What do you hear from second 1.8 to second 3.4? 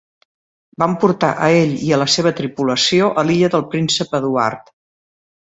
i a la seva tripulació a